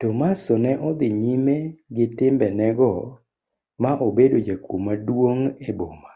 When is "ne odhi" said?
0.62-1.08